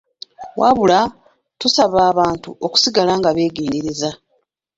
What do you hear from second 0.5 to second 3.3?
Wabula tusaba abantu okusigala nga